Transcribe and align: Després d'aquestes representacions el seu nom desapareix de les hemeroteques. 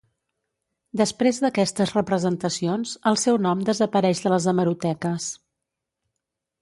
Després 1.01 1.39
d'aquestes 1.43 1.93
representacions 1.97 2.95
el 3.11 3.19
seu 3.25 3.37
nom 3.47 3.61
desapareix 3.71 4.23
de 4.25 4.33
les 4.35 4.49
hemeroteques. 4.55 5.29